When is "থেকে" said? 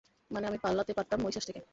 1.47-1.61